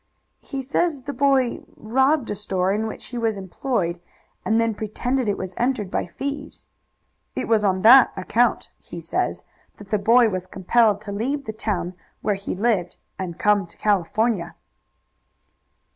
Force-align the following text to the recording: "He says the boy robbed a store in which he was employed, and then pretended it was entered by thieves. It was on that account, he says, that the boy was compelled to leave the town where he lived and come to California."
"He 0.39 0.63
says 0.63 1.03
the 1.03 1.13
boy 1.13 1.59
robbed 1.77 2.31
a 2.31 2.35
store 2.35 2.71
in 2.71 2.87
which 2.87 3.05
he 3.09 3.19
was 3.19 3.37
employed, 3.37 4.01
and 4.43 4.59
then 4.59 4.73
pretended 4.73 5.29
it 5.29 5.37
was 5.37 5.53
entered 5.57 5.91
by 5.91 6.07
thieves. 6.07 6.65
It 7.35 7.47
was 7.47 7.63
on 7.63 7.83
that 7.83 8.11
account, 8.17 8.71
he 8.79 8.99
says, 8.99 9.43
that 9.77 9.91
the 9.91 9.99
boy 9.99 10.27
was 10.29 10.47
compelled 10.47 11.01
to 11.01 11.11
leave 11.11 11.45
the 11.45 11.53
town 11.53 11.93
where 12.23 12.33
he 12.33 12.55
lived 12.55 12.97
and 13.19 13.37
come 13.37 13.67
to 13.67 13.77
California." 13.77 14.55